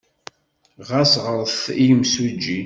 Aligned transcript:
Ɣas 0.89 1.13
ɣret-d 1.25 1.63
i 1.81 1.83
yemsujji. 1.87 2.59